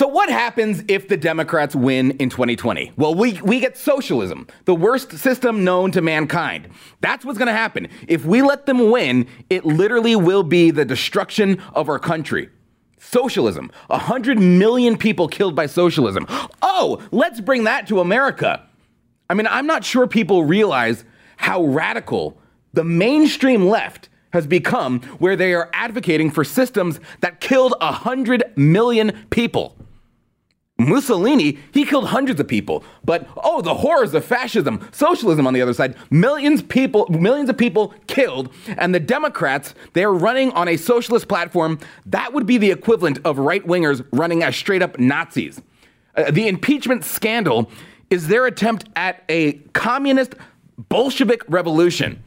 [0.00, 2.92] So, what happens if the Democrats win in 2020?
[2.96, 6.70] Well, we, we get socialism, the worst system known to mankind.
[7.02, 7.86] That's what's going to happen.
[8.08, 12.48] If we let them win, it literally will be the destruction of our country.
[12.98, 13.70] Socialism.
[13.88, 16.24] 100 million people killed by socialism.
[16.62, 18.66] Oh, let's bring that to America.
[19.28, 21.04] I mean, I'm not sure people realize
[21.36, 22.38] how radical
[22.72, 29.26] the mainstream left has become, where they are advocating for systems that killed 100 million
[29.28, 29.76] people.
[30.80, 32.82] Mussolini, he killed hundreds of people.
[33.04, 37.56] But oh, the horrors of fascism, socialism on the other side, millions people, millions of
[37.56, 42.70] people killed, and the Democrats, they're running on a socialist platform that would be the
[42.70, 45.60] equivalent of right-wingers running as straight up Nazis.
[46.16, 47.70] Uh, the impeachment scandal
[48.08, 50.34] is their attempt at a communist
[50.88, 52.22] Bolshevik revolution.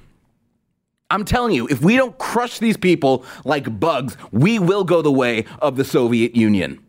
[1.10, 5.12] I'm telling you, if we don't crush these people like bugs, we will go the
[5.12, 6.84] way of the Soviet Union.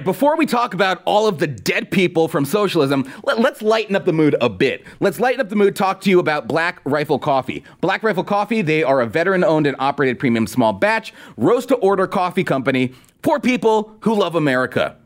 [0.00, 3.94] Right, before we talk about all of the dead people from socialism, let, us lighten
[3.94, 4.84] up the mood a bit.
[4.98, 7.64] Let's lighten up the mood, talk to you about Black Rifle Coffee.
[7.80, 11.76] Black Rifle Coffee, they are a veteran owned and operated premium small batch, roast to
[11.76, 14.96] order coffee company for people who love America.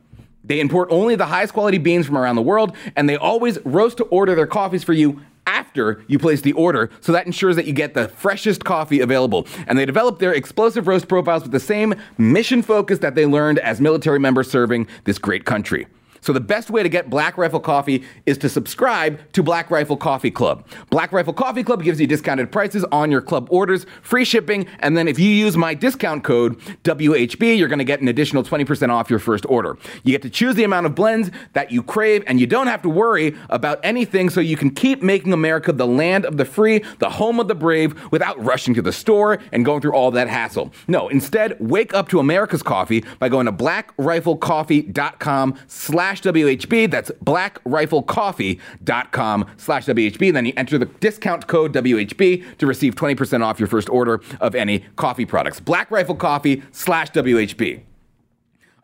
[0.44, 3.96] They import only the highest quality beans from around the world, and they always roast
[3.96, 7.66] to order their coffees for you after you place the order, so that ensures that
[7.66, 9.46] you get the freshest coffee available.
[9.66, 13.58] And they develop their explosive roast profiles with the same mission focus that they learned
[13.58, 15.86] as military members serving this great country.
[16.24, 19.98] So the best way to get Black Rifle Coffee is to subscribe to Black Rifle
[19.98, 20.66] Coffee Club.
[20.88, 24.96] Black Rifle Coffee Club gives you discounted prices on your club orders, free shipping, and
[24.96, 28.88] then if you use my discount code WHB, you're going to get an additional 20%
[28.88, 29.76] off your first order.
[30.02, 32.80] You get to choose the amount of blends that you crave, and you don't have
[32.82, 36.82] to worry about anything, so you can keep making America the land of the free,
[37.00, 40.28] the home of the brave, without rushing to the store and going through all that
[40.28, 40.72] hassle.
[40.88, 46.90] No, instead, wake up to America's coffee by going to blackriflecoffee.com slash slash WHB.
[46.90, 50.32] That's blackriflecoffee.com slash WHB.
[50.32, 54.54] Then you enter the discount code WHB to receive 20% off your first order of
[54.54, 55.60] any coffee products.
[55.60, 57.82] Black Rifle Coffee slash WHB.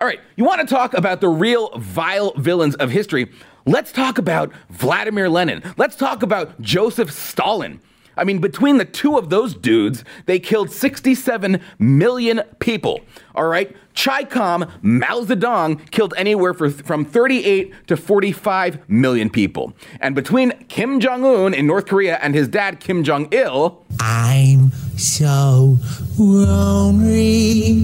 [0.00, 3.30] All right, you want to talk about the real vile villains of history?
[3.66, 5.62] Let's talk about Vladimir Lenin.
[5.76, 7.82] Let's talk about Joseph Stalin.
[8.16, 13.00] I mean, between the two of those dudes, they killed 67 million people.
[13.34, 13.74] All right?
[13.94, 19.72] Chi-Com, Mao Zedong killed anywhere for, from 38 to 45 million people.
[20.00, 24.70] And between Kim Jong un in North Korea and his dad, Kim Jong il, I'm
[24.96, 25.78] so
[26.18, 27.18] lonely.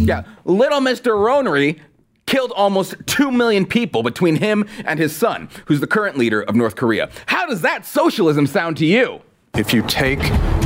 [0.06, 1.12] Yeah, little Mr.
[1.12, 1.80] Ronery
[2.26, 6.54] killed almost 2 million people between him and his son, who's the current leader of
[6.54, 7.08] North Korea.
[7.26, 9.22] How does that socialism sound to you?
[9.58, 10.20] If you take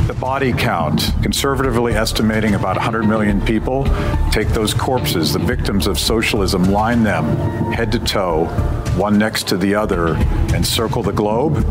[0.05, 3.85] the body count, conservatively estimating about 100 million people,
[4.31, 7.23] take those corpses, the victims of socialism, line them
[7.71, 8.47] head to toe,
[8.97, 10.15] one next to the other,
[10.53, 11.65] and circle the globe,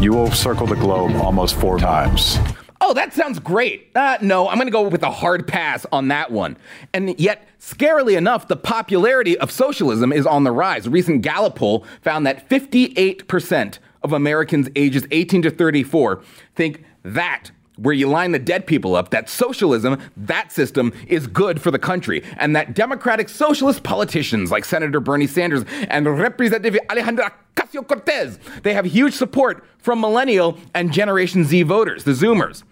[0.00, 2.38] you will circle the globe almost four times.
[2.80, 3.90] Oh, that sounds great.
[3.94, 6.56] Uh, no, I'm going to go with a hard pass on that one.
[6.94, 10.86] And yet, scarily enough, the popularity of socialism is on the rise.
[10.86, 16.22] A recent Gallup poll found that 58% of Americans ages 18 to 34
[16.54, 21.60] think that where you line the dead people up, that socialism, that system is good
[21.60, 27.32] for the country, and that democratic socialist politicians like Senator Bernie Sanders and Representative Alejandra
[27.56, 32.62] Ocasio Cortez, they have huge support from millennial and Generation Z voters, the Zoomers.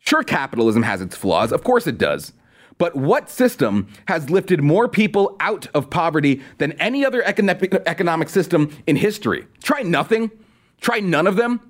[0.00, 2.32] Sure, capitalism has its flaws, of course it does.
[2.80, 8.74] But what system has lifted more people out of poverty than any other economic system
[8.86, 9.46] in history?
[9.62, 10.30] Try nothing.
[10.80, 11.60] Try none of them.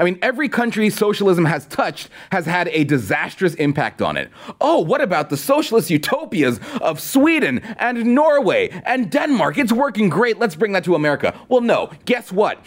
[0.00, 4.30] I mean, every country socialism has touched has had a disastrous impact on it.
[4.60, 9.58] Oh, what about the socialist utopias of Sweden and Norway and Denmark?
[9.58, 10.40] It's working great.
[10.40, 11.38] Let's bring that to America.
[11.48, 11.92] Well, no.
[12.04, 12.64] Guess what?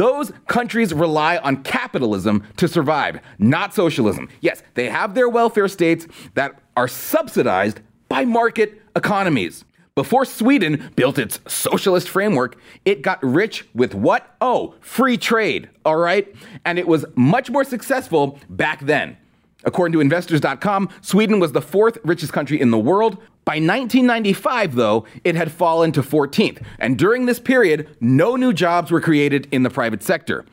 [0.00, 4.30] Those countries rely on capitalism to survive, not socialism.
[4.40, 9.62] Yes, they have their welfare states that are subsidized by market economies.
[9.94, 12.56] Before Sweden built its socialist framework,
[12.86, 14.34] it got rich with what?
[14.40, 16.34] Oh, free trade, all right?
[16.64, 19.18] And it was much more successful back then.
[19.64, 23.18] According to investors.com, Sweden was the fourth richest country in the world.
[23.44, 26.62] By 1995, though, it had fallen to 14th.
[26.78, 30.44] And during this period, no new jobs were created in the private sector.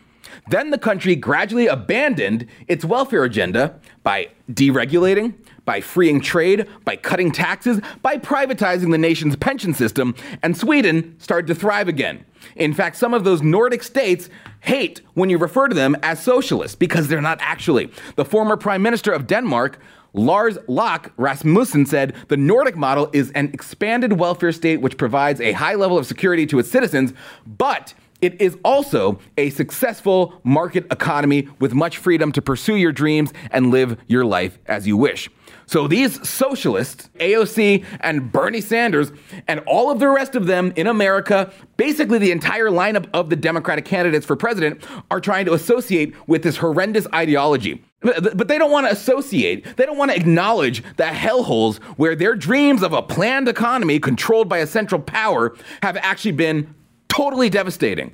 [0.49, 5.33] Then the country gradually abandoned its welfare agenda by deregulating,
[5.65, 11.47] by freeing trade, by cutting taxes, by privatizing the nation's pension system, and Sweden started
[11.47, 12.25] to thrive again.
[12.55, 14.29] In fact, some of those Nordic states
[14.61, 17.91] hate when you refer to them as socialists because they're not actually.
[18.15, 19.79] The former prime minister of Denmark,
[20.13, 25.51] Lars Løkke Rasmussen said the Nordic model is an expanded welfare state which provides a
[25.51, 27.13] high level of security to its citizens,
[27.45, 33.31] but it is also a successful market economy with much freedom to pursue your dreams
[33.51, 35.29] and live your life as you wish.
[35.65, 39.11] So these socialists, AOC and Bernie Sanders,
[39.47, 43.35] and all of the rest of them in America, basically the entire lineup of the
[43.35, 47.83] Democratic candidates for president, are trying to associate with this horrendous ideology.
[48.01, 52.35] But they don't want to associate, they don't want to acknowledge the hellholes where their
[52.35, 56.73] dreams of a planned economy controlled by a central power have actually been
[57.17, 58.13] totally devastating.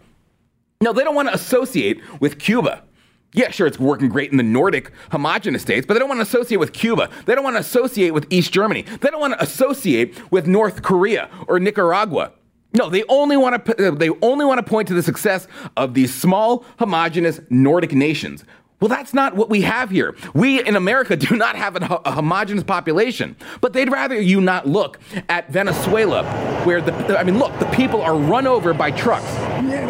[0.82, 2.84] No, they don't want to associate with Cuba.
[3.34, 6.24] Yeah, sure, it's working great in the Nordic homogenous states, but they don't want to
[6.24, 7.10] associate with Cuba.
[7.26, 8.84] They don't want to associate with East Germany.
[8.84, 12.32] They don't want to associate with North Korea or Nicaragua.
[12.74, 15.94] No, they only want to uh, they only want to point to the success of
[15.94, 18.46] these small homogenous Nordic nations.
[18.80, 20.16] Well, that's not what we have here.
[20.34, 24.68] We in America do not have a, a homogenous population, but they'd rather you not
[24.68, 26.24] look at Venezuela,
[26.66, 29.32] where the, I mean, look, the people are run over by trucks.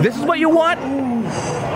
[0.02, 0.80] This is what you want?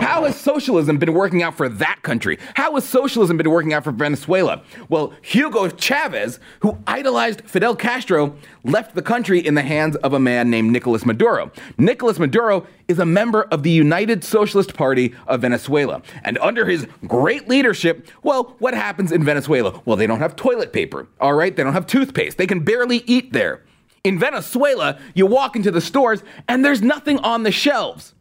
[0.01, 2.37] How has socialism been working out for that country?
[2.55, 4.63] How has socialism been working out for Venezuela?
[4.89, 10.19] Well, Hugo Chavez, who idolized Fidel Castro, left the country in the hands of a
[10.19, 11.51] man named Nicolas Maduro.
[11.77, 16.01] Nicolas Maduro is a member of the United Socialist Party of Venezuela.
[16.23, 19.81] And under his great leadership, well, what happens in Venezuela?
[19.85, 21.55] Well, they don't have toilet paper, all right?
[21.55, 22.37] They don't have toothpaste.
[22.37, 23.63] They can barely eat there.
[24.03, 28.13] In Venezuela, you walk into the stores and there's nothing on the shelves.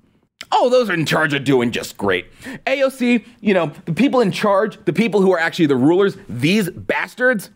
[0.52, 2.26] Oh, those are in charge of doing just great.
[2.66, 6.70] AOC, you know, the people in charge, the people who are actually the rulers, these
[6.70, 7.50] bastards,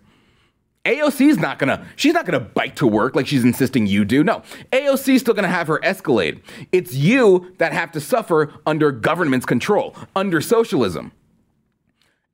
[0.85, 4.25] AOC's not gonna, she's not gonna bike to work like she's insisting you do.
[4.25, 6.41] No, AOC's still gonna have her escalade.
[6.73, 11.13] It's you that have to suffer under government's control, under socialism.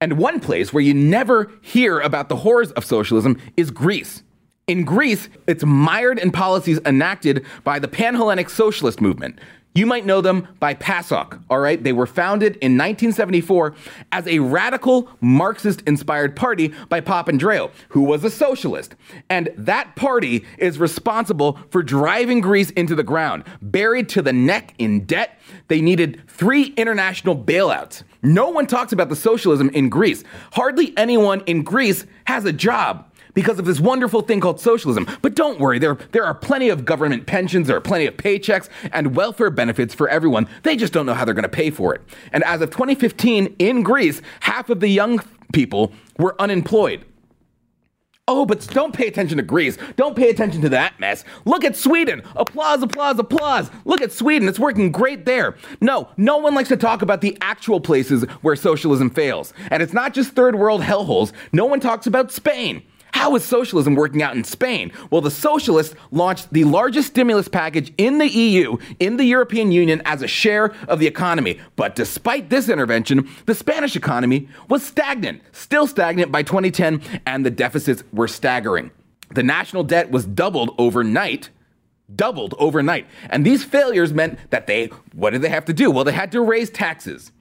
[0.01, 4.23] And one place where you never hear about the horrors of socialism is Greece.
[4.69, 9.39] In Greece, it's mired in policies enacted by the Panhellenic Socialist movement.
[9.77, 11.81] You might know them by PASOK, all right?
[11.81, 13.77] They were founded in 1974
[14.11, 18.97] as a radical Marxist inspired party by Papandreou, who was a socialist.
[19.31, 23.45] And that party is responsible for driving Greece into the ground.
[23.63, 28.03] Buried to the neck in debt, they needed three international bailouts.
[28.21, 30.25] No one talks about the socialism in Greece.
[30.55, 35.07] Hardly anyone in Greece has a job because of this wonderful thing called socialism.
[35.21, 38.69] But don't worry, there, there are plenty of government pensions, there are plenty of paychecks
[38.93, 40.49] and welfare benefits for everyone.
[40.63, 42.01] They just don't know how they're going to pay for it.
[42.33, 45.21] And as of 2015 in Greece, half of the young
[45.53, 47.05] people were unemployed.
[48.27, 49.77] Oh, but don't pay attention to Greece.
[49.97, 51.23] Don't pay attention to that mess.
[51.45, 52.23] Look at Sweden.
[52.35, 53.71] Applause, applause, applause.
[53.85, 54.49] Look at Sweden.
[54.49, 55.57] It's working great there.
[55.81, 59.53] No, no one likes to talk about the actual places where socialism fails.
[59.71, 61.33] And it's not just third world hellholes.
[61.53, 62.83] No one talks about Spain.
[63.17, 64.93] How is socialism working out in Spain?
[65.11, 70.03] Well, the socialists launched the largest stimulus package in the EU, in the European Union,
[70.05, 71.59] as a share of the economy.
[71.77, 77.51] But despite this intervention, the Spanish economy was stagnant, still stagnant by 2010, and the
[77.51, 78.91] deficits were staggering.
[79.33, 81.49] The national debt was doubled overnight
[82.15, 83.05] doubled overnight.
[83.31, 85.91] And these failures meant that they, what did they have to do?
[85.91, 87.33] Well, they had to raise taxes.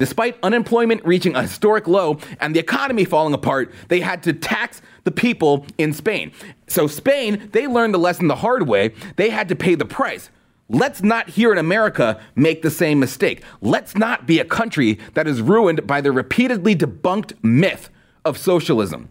[0.00, 4.80] Despite unemployment reaching a historic low and the economy falling apart, they had to tax
[5.04, 6.32] the people in Spain.
[6.68, 8.94] So, Spain, they learned the lesson the hard way.
[9.16, 10.30] They had to pay the price.
[10.70, 13.42] Let's not here in America make the same mistake.
[13.60, 17.90] Let's not be a country that is ruined by the repeatedly debunked myth
[18.24, 19.10] of socialism.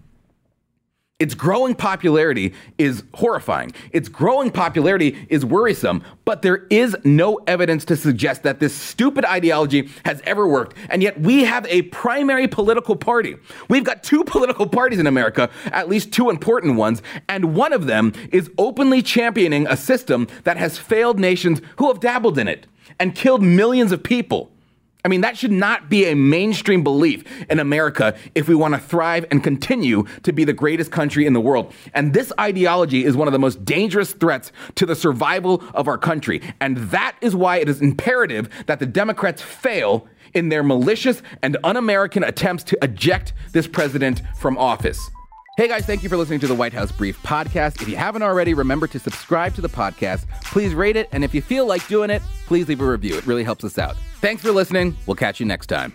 [1.19, 3.73] Its growing popularity is horrifying.
[3.91, 9.25] Its growing popularity is worrisome, but there is no evidence to suggest that this stupid
[9.25, 10.77] ideology has ever worked.
[10.89, 13.35] And yet we have a primary political party.
[13.67, 17.85] We've got two political parties in America, at least two important ones, and one of
[17.85, 22.65] them is openly championing a system that has failed nations who have dabbled in it
[22.97, 24.51] and killed millions of people.
[25.05, 28.79] I mean, that should not be a mainstream belief in America if we want to
[28.81, 31.73] thrive and continue to be the greatest country in the world.
[31.93, 35.97] And this ideology is one of the most dangerous threats to the survival of our
[35.97, 36.41] country.
[36.59, 41.55] And that is why it is imperative that the Democrats fail in their malicious and
[41.63, 45.09] un American attempts to eject this president from office.
[45.57, 47.81] Hey guys, thank you for listening to the White House Brief podcast.
[47.81, 50.25] If you haven't already, remember to subscribe to the podcast.
[50.45, 51.09] Please rate it.
[51.11, 53.17] And if you feel like doing it, please leave a review.
[53.17, 53.97] It really helps us out.
[54.21, 54.95] Thanks for listening.
[55.05, 55.93] We'll catch you next time.